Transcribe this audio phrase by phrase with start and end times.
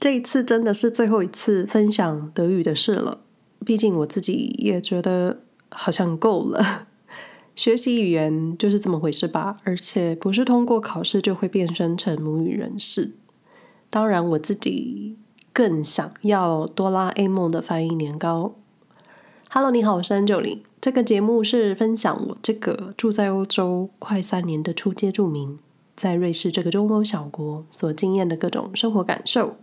[0.00, 3.20] 这一次真的是最后一次分享德语的事了。
[3.66, 6.86] 毕竟我自己也觉得好像够了。
[7.54, 13.12] 学习语言就是这么回事吧，而且不是通过考试就会变身成母语人士。
[13.90, 15.18] 当然，我自己
[15.52, 18.54] 更想要哆啦 A 梦的翻译年糕。
[19.50, 20.62] Hello，你好，我是 an 九零。
[20.80, 25.58] 这个节目是分享我这个住在欧洲快三年的初阶住民，
[25.94, 29.56] 在瑞士这个中欧小国所经验的各种生活感受。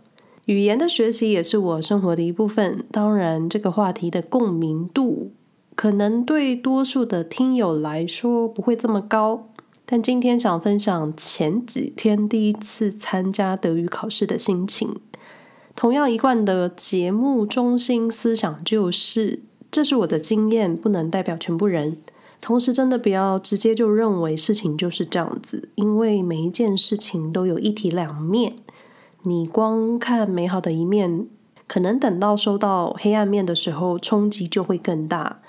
[0.48, 2.82] 语言的学习也是我生活的一部分。
[2.90, 5.30] 当然，这个话题的共鸣度。
[5.74, 9.50] 可能对多数的听友来说不会这么高，
[9.84, 14.96] 但今天想分享前几天第一次参加德语考试的心情。
[15.76, 21.98] 同样一贯的节目中心思想就是，这是我的经验，不能代表全部人。
[22.40, 28.54] 同时，真的不要直接就认为事情就是这样子，因为每一件事情都有一体两面。
[29.22, 31.26] 你光看美好的一面，
[31.66, 35.40] 可能等到收到黑暗面的时候，冲击就会更大。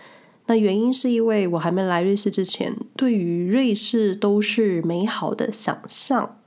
[0.47, 6.37] 那原因是因为我还没来瑞士之前，对于瑞士都是美好的想象，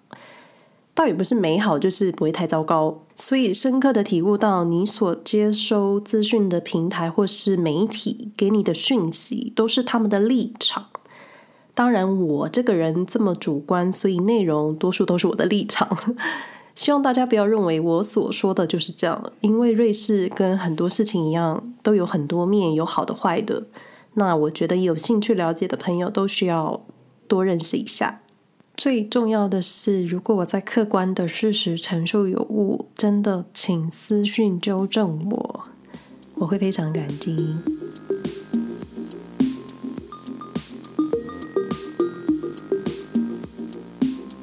[0.92, 3.04] 倒也不是美好，就是不会太糟糕。
[3.14, 10.86] 所以深刻的体悟到，你所接收资讯的平台或是媒体给你的讯息，都是他们的立场。
[11.72, 15.96] 当然，我这个人这么主观，所以内容多数都是我的立场。
[16.74, 23.62] 希望大家不要认为我所说的就是这样，因为瑞士跟很多事情一样，都有很多面，有好的坏的。
[24.14, 26.80] 那我觉得有兴趣了解的朋友都需要
[27.28, 28.20] 多认识一下。
[28.74, 35.60] 最重要的是，如果我在客观的事实陈述有误，真的请私讯纠正我，
[36.36, 37.36] 我会非常感激。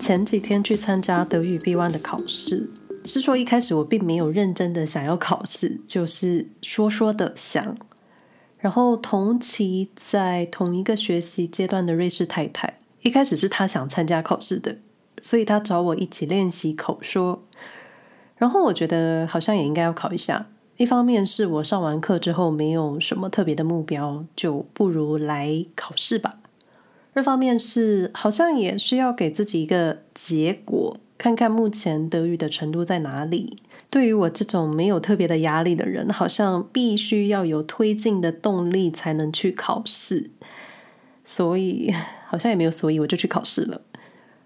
[0.09, 2.67] 前几天去参加德语 B1 的考试，
[3.05, 7.77] 是说一开始我并没有认真的想要考试，就是说说的想。
[8.57, 14.79] 然后同期在同一个学习阶段的瑞士太太，一开始是她想参加考试的，
[15.21, 17.43] 所以她找我一起练习口说。
[18.35, 20.47] 然后我觉得好像也应该要考一下，
[20.77, 26.39] 一方面是我上完课之后没有什么特别的目标，就不如来考试吧。
[27.19, 33.57] 二方面是好像也需要给自己一个结果，看看目前德语的程度在哪里。
[33.89, 40.29] 对于我这种没有特别的压力的人，好像必须要有推进的动力才能去考试，
[41.25, 41.93] 所以
[42.27, 43.81] 好像也没有所以，我就去考试了。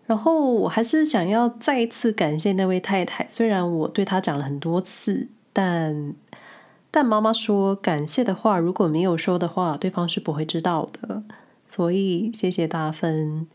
[0.06, 6.14] 然后我还是想要再一次感谢那位太太，虽然我对她讲了很多次，但
[6.90, 11.24] 但妈妈说感谢的话如果没有说的话，对方是不会知道的，
[11.76, 13.48] 所以谢谢大分。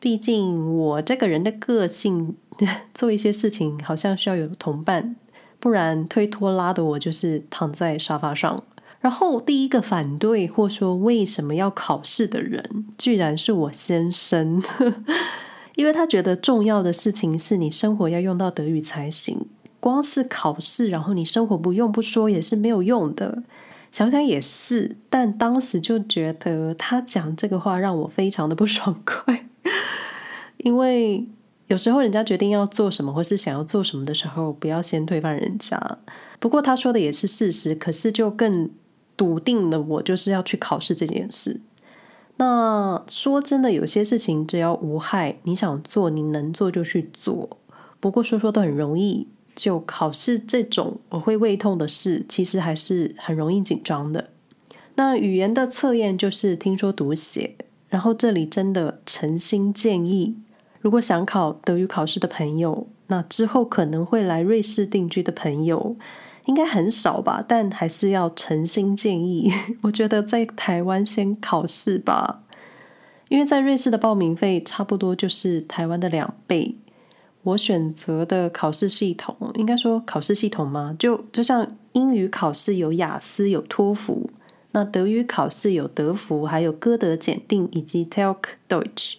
[0.00, 2.34] 毕竟我这个人的个性，
[2.94, 5.16] 做一些事情好像需要有同伴。
[5.60, 8.64] 不然推拖拉的我就是躺在沙发上。
[9.00, 14.62] 然后第一个反对或说为什么要考试的人，居然是我先生，
[15.76, 19.46] 因为他觉得重要的事情是你生活要用到德语才行。
[19.78, 23.42] 光是考试，然后你生活不用不说也是没有用的。
[23.90, 29.46] 想想也是，但当时就觉得他讲这个话让我非常的不爽快，
[30.58, 31.26] 因为。
[31.68, 35.78] 有时候人家决定要做什么，或是想要做什么的时候，不要先推翻人家。
[36.40, 38.70] 不过他说的也是事实，可是就更
[39.18, 41.60] 笃定了我就是要去考试这件事。
[42.36, 47.58] 那说真的，有些事情只要无害，你想做，你能做就去做。
[48.00, 49.28] 不过说说都很容易，
[49.58, 54.30] 就考试这种我会胃痛的事，其实还是很容易紧张的。
[54.94, 57.56] 那语言的测验就是听说读写，
[57.88, 60.36] 然后这里真的诚心建议。
[60.80, 65.96] 如果想考德语考试的朋友，那之后可能会来瑞士定居的朋友，
[66.44, 67.44] 应该很少吧？
[67.46, 69.52] 但还是要诚心建议，
[69.82, 72.42] 我觉得在台湾先考试吧，
[73.28, 76.76] 因为在瑞士的报名费差不多就是台湾的两倍。
[77.48, 80.94] 我选择的考试系统，应该说考试系统吗？
[80.98, 84.30] 就就像英语考试有雅思、有托福，
[84.72, 88.36] 那德语考试有德福，还有歌德检定以及 TeLK
[88.68, 89.16] Deutsch，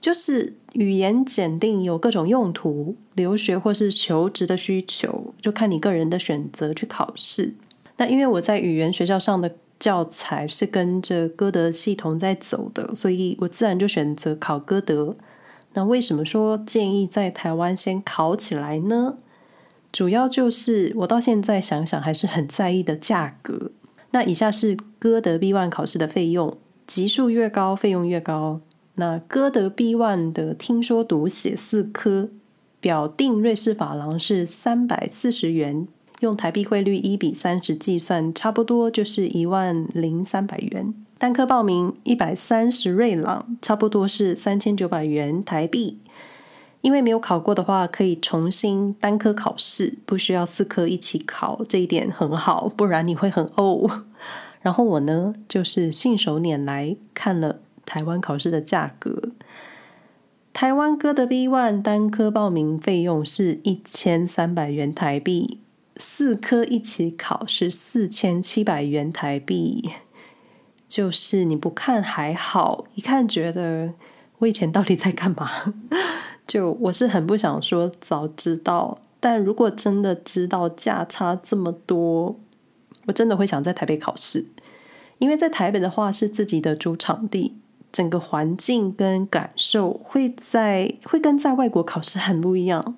[0.00, 0.54] 就是。
[0.74, 7.54] 语言检定有各种用途，留学或是求职的需求，就看你个人的选择去考试。
[7.96, 15.14] 那因为我在语言学校上的教材是跟着歌德系统在走的，所以我自然就选择考歌德。
[15.74, 19.16] 那为什么说建议在台湾先考起来呢？
[19.92, 23.70] 主要就是我到现在想想还是很在意的价格。
[24.10, 26.56] 那以下是歌德 B1 考试的费用，
[26.86, 28.60] 级数越高，费用越高。
[28.94, 32.28] 那歌德 B1 的听说读写四科
[32.80, 35.88] 表定瑞士法郎是三百四十元，
[36.20, 40.94] 用台币汇率一比三十计算，差不多就是一万零三百元。
[41.24, 45.98] 单科报名一百三十瑞郎，差不多是三千九百元台币。
[46.82, 53.90] 因为没有考过的话，可以重新单科考试，不需要四科一起考，这一点很好，不然你会很呕。
[54.60, 59.30] 然后我呢，就是信手拈来看了台湾考试的价格，
[60.52, 65.60] 台湾科的 B One 单科报名费用是一千三百元台币，
[65.96, 69.88] 四科一起考是四千七百元台币。
[70.94, 73.92] 就是你不看还好，一看觉得
[74.38, 75.50] 我以前到底在干嘛？
[76.46, 82.38] 就我是很不想说早知道，但如果真的知道价差这么多，
[83.06, 84.46] 我真的会想在台北考试，
[85.18, 87.56] 因为在台北的话是自己的主场地，
[87.90, 92.94] 整个环境跟感受会在会跟在外国考试很不一样。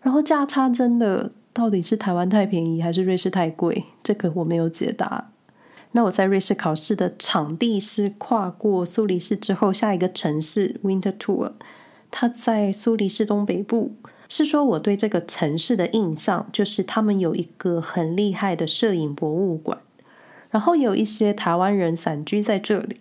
[0.00, 3.84] 然后价差真的到底是台湾太便宜还是瑞士太贵？
[4.02, 5.29] 这个我没有解答。
[5.92, 11.52] 那我在瑞士考试的场地是跨过苏黎世之后下一个城市 Winterthur，
[12.10, 13.92] 它在苏黎世东北部。
[14.28, 19.78] 是说我对这个城市的印象就是他们有一个很厉害的摄影博物馆，
[20.50, 23.00] 然后有一些台湾人散居在这里。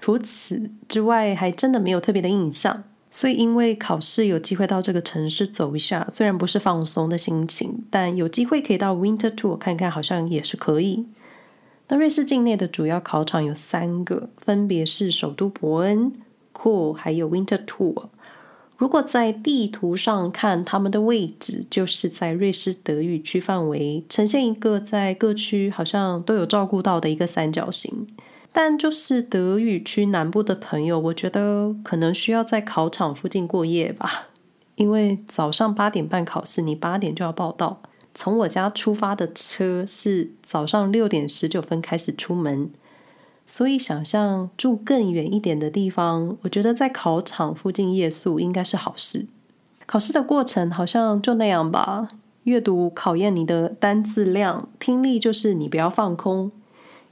[0.00, 2.84] 除此之外，还真的没有特别的印象。
[3.10, 11.06] 所以因为考试有机会到这个城市走一下，虽然不是放松的心情，但有机会可以到 Winterthur 看看，好像也是可以。
[11.92, 16.10] 那瑞士境内的主要考场有三个，分别是首都伯恩、
[16.54, 18.06] Chur 还有 Winterthur。
[18.78, 28.06] 如果在地图上看，他们的位置就是在瑞士德语区范围，呈现一个在各区好像都有照顾到的一个三角形。
[28.52, 34.28] 但就是德语区南部的朋友，我觉得可能需要在考场附近过夜吧，
[34.76, 37.82] 因为早上八点半考试，你八点就要报到。
[38.14, 42.70] 从我家出发的车是早上六点十九分开始出门，
[43.46, 49.26] 所以想象住更远一点的地方，我觉得在考场附近夜宿应该是好事。
[49.86, 52.08] 考试的过程好像就那样吧，
[52.44, 56.52] 阅读考验你的单字量，听力就是你不要放空，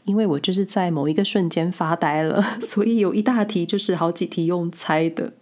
[0.05, 5.32] 因为我就是在某一个瞬间发呆了， 所以有一大题就是好几题用猜的。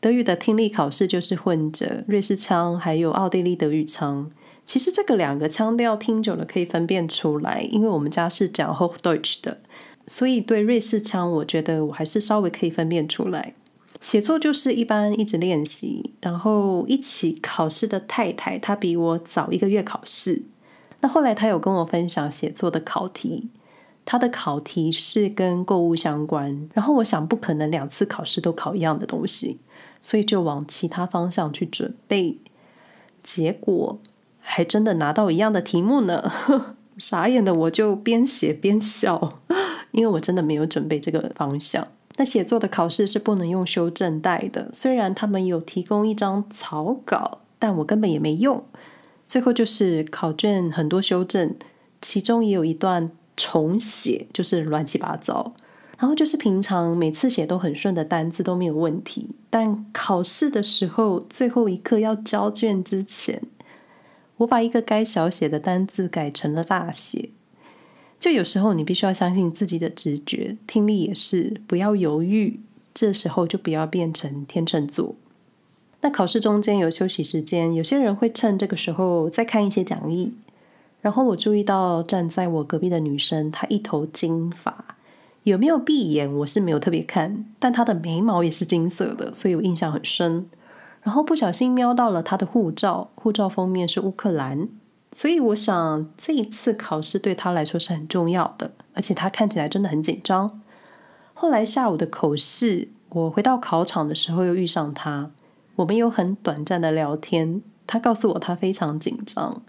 [0.00, 4.30] 德语的听力考试就是混着瑞士腔还有奥地利德语腔。
[4.66, 9.58] 其实这个两个腔调听久了可以分辨出来，因为我们家是讲 h o c h d e u t c h 的，
[10.06, 13.54] 所以对瑞士腔，我觉得我还是稍微可以分辨出来。
[14.00, 20.42] 写作就是一般一直练习，然后一起考试的太太，她比我早一个月考试。
[21.00, 23.50] 那后来她有跟我分享写作的考题，
[24.04, 29.60] 她的考题是跟购物相关，然后我想不可能两次考试都考一样的东西，
[30.00, 32.38] 所以就往其他方向去准备，
[33.22, 33.98] 结果。
[34.46, 36.30] 还真的拿到一样的题目呢，
[36.98, 39.40] 傻眼的我就边写边笑，
[39.90, 41.88] 因为我真的没有准备这个方向。
[42.16, 48.62] 那写作的考试是不能用修正带的，虽然他们有提供一张草稿，但我根本也没用。
[49.26, 51.56] 最后就是考卷很多修正，
[52.00, 55.54] 其中也有一段重写，就是乱七八糟。
[55.98, 63.40] 然后就是平常每次写都很顺的单字都没有问题，但考试的时候最后一刻要交卷之前。
[64.38, 67.30] 我把一个该小写的单字改成了大写，
[68.18, 72.58] 就有时候你必须要相信自己的直觉，听力也是，不要犹豫，
[72.92, 75.14] 这时候就不要变成天秤座。
[76.00, 80.32] 那考试中间有休息时间，有些人会趁这个时候再看一些讲义。
[81.00, 84.96] 然后我注意到站在我隔壁的女生，她一头金发，
[85.42, 90.46] 有没有闭眼我是没有特别看，但她的眉毛也是金色的，所以我印象很深。
[91.04, 94.68] 然后不小心瞄到了他的护照，护照封面是乌克兰，
[95.12, 100.62] 所以我想这一次考试对他来说是很重要的，而且他看起来真的很紧张。
[101.34, 105.30] 后来下午的口试，我回到考场的时候又遇上他，
[105.76, 109.62] 我们有很短暂的聊天，他告诉我他非常紧张。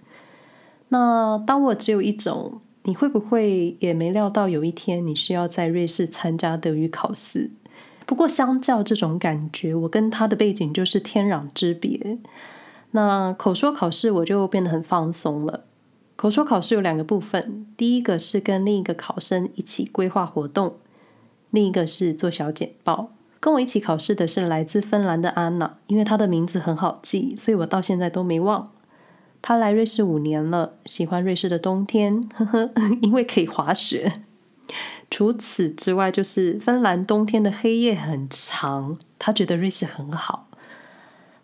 [0.88, 7.52] 那当我只有一种，你会不会也没料到有一天你需要在瑞士参加德语考试？
[8.06, 12.20] 不过，相较这种感觉，我跟他的背景就是天壤之别。
[12.92, 15.66] 那口说考试我就变得很放松了。
[16.16, 20.76] 口说考试有两个部分，第一个是跟另一个考生一起规划活动，
[21.50, 23.10] 另一个是做小简报。
[23.42, 28.72] 跟我一起考试的是来自芬兰的安娜，因为她的名字很好记，所以我到现在都没忘。
[29.42, 32.72] 她来瑞士五年了，喜欢瑞士的冬天，呵呵，
[33.02, 34.22] 因为可以滑雪。
[35.16, 40.50] 除此之外，就是芬兰冬天的黑夜很长，他觉得瑞士很好。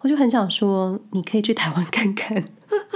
[0.01, 2.43] 我就很想说，你可以去台湾看看。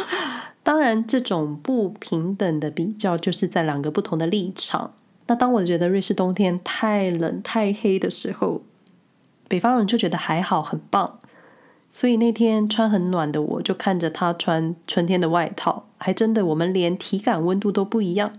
[0.64, 4.92] 当然，这种不平等的比较，就是在两个不同的立场。
[5.28, 8.62] 那当我觉得瑞士冬天太冷太黑的时候，
[9.48, 11.20] 北方人就觉得还好，很棒。
[11.90, 18.34] 所以那天穿很暖的我，就看着他穿春天的外套，还真的我们连体感温度都不一样。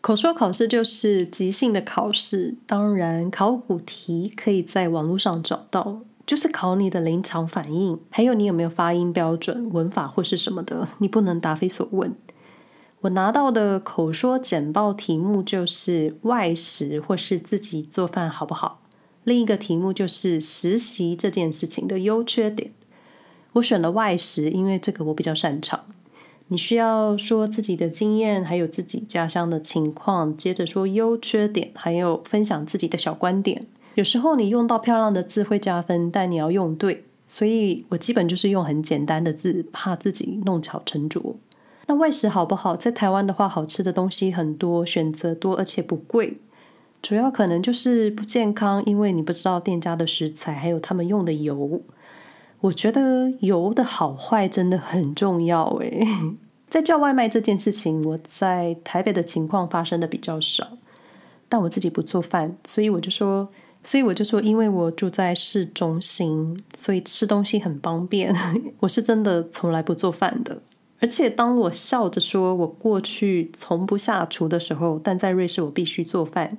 [0.00, 12.14] 口说考试就是即兴的考试，当然考古题可以在网络上找到，就是考你的临场反应，还有你有没有发音标准、文法或是什么的，你不能答非所问。
[13.00, 18.80] 我拿到的口说简报题目就是外食或是自己做饭好不好？
[19.24, 22.72] 另一个题目就是实习这件事情的优缺点。
[23.54, 25.84] 我选了外食，因为这个我比较擅长。
[26.50, 33.66] 你需要说自己的经验，还有自己家乡的情况，接着说优缺点，还有分享自己的小观点。
[33.94, 41.36] 有时候你用到漂亮的字会加分，但你要用对，所以我基本就是用很简单的字，怕自己弄巧成拙。
[41.86, 42.74] 那外食好不好？
[42.76, 46.38] 在台湾的话，好吃的东西很多，选择多，而且不贵。
[47.02, 51.80] 主要可能就是不健康，因为你不知道店家的食材，还有他们用的油。
[52.60, 56.04] 我觉得油的好坏真的很重要诶，
[56.68, 60.66] 在叫外卖这件事情，我在台北的情况发生的比较少，
[61.48, 63.48] 但我自己不做饭，所以我就说，
[63.82, 68.34] 所以我就说，因为我住在市中心，所以吃东西很方便。
[68.80, 70.60] 我是真的从来不做饭的，
[71.00, 76.58] 而且当我笑着说我过去从不下厨的时候，但在瑞士我必须做饭。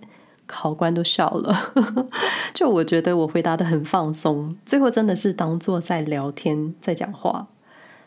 [0.51, 1.55] 考官都笑了，
[2.53, 7.47] 就我觉得我回答得很放松，最后真的是当做在聊天，在讲话。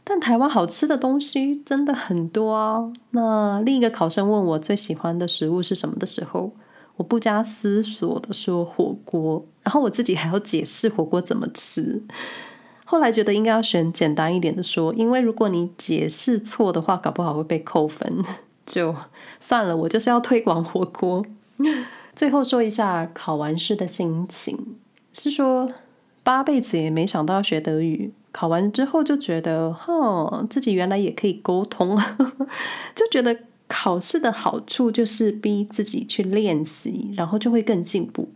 [0.03, 2.93] 但台湾好吃的东西真的很多啊。
[3.11, 6.51] 那另一个考生问我最喜欢的食物是什么的时候，
[6.97, 12.03] 我不加思索的说火锅，然后我自己还要解释火锅怎么吃。
[12.85, 18.25] 后来觉得应该要选简单一点的说，因为如果你解释错的话，搞不好会被扣分。
[18.67, 18.95] 就
[19.41, 21.25] 算了，我就是要推广火锅。
[22.15, 24.77] 最后说一下考完试的心情，
[25.13, 25.71] 是说
[26.23, 31.99] 八辈子也没想到要学德语，考完之后就觉得，哼，自己原来也可以沟通，
[32.95, 38.29] 就觉得考试的好处就是逼自己去练习，然后就会更进步。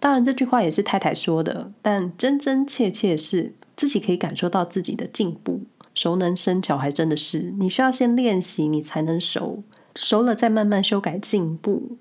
[0.00, 5.60] 当然这句话也是太太说的，但真真切切是自己可以感受到自己的进步。
[5.94, 9.62] 熟能生巧，还真的是你需要先练习，你才能熟，
[9.96, 11.98] 熟了再慢慢修改进步。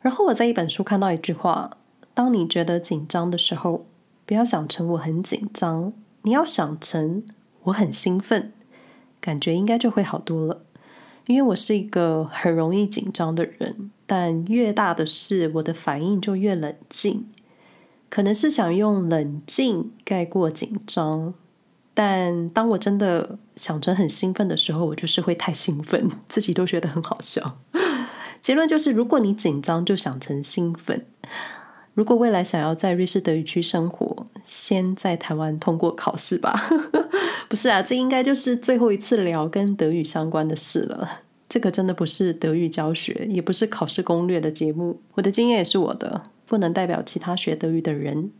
[0.00, 1.78] 然后我在一本书看到一句话：
[2.14, 3.86] 当你觉得紧张的时候，
[4.24, 7.22] 不要想成我很紧张，你要想成
[7.64, 8.52] 我很兴奋，
[9.20, 10.62] 感觉应该就会好多了。
[11.26, 17.26] 因为我是一个很容易紧张的人，但越大的事，我的反应就越冷静。
[18.08, 21.34] 可能是想用冷静盖过紧张，
[21.92, 27.58] 但当我真的想成很兴奋的时候，我就是会太兴奋，自己都觉得很好笑。
[28.48, 31.04] 结论就是，如果你紧张，就想成兴奋。
[31.92, 36.58] 如果未来想要在瑞士德语区生活，先在台湾通过考试吧。
[37.46, 41.20] 不是啊，这应该就是最后一次聊跟德语相关的事了。
[41.46, 44.98] 这个真的不是德语教学，也不是考试攻略的节目。
[45.12, 48.30] 我的经验也是我的，不能代表其他学德语的人。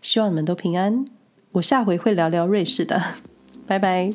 [0.00, 1.04] 希望你们都平安。
[1.50, 3.02] 我下回会聊聊瑞士的。
[3.66, 4.08] 拜拜。